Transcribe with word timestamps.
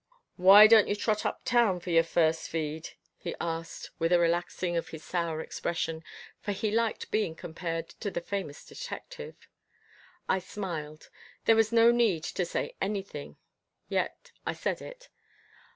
"Why 0.37 0.65
don't 0.65 0.87
you 0.87 0.95
trot 0.95 1.27
uptown 1.27 1.79
for 1.79 1.91
your 1.91 2.01
first 2.01 2.49
feed?" 2.49 2.89
he 3.19 3.35
asked 3.39 3.91
with 3.99 4.11
a 4.11 4.17
relaxing 4.17 4.75
of 4.75 4.87
his 4.87 5.03
sour 5.03 5.41
expression, 5.41 6.03
for 6.39 6.53
he 6.53 6.71
liked 6.71 7.11
being 7.11 7.35
compared 7.35 7.89
to 8.01 8.09
the 8.09 8.19
famous 8.19 8.65
detective. 8.65 9.35
I 10.27 10.39
smiled. 10.39 11.11
There 11.45 11.55
was 11.55 11.71
no 11.71 11.91
need 11.91 12.23
to 12.23 12.45
say 12.47 12.73
anything, 12.81 13.37
yet 13.89 14.31
I 14.43 14.53
said 14.53 14.81
it. 14.81 15.09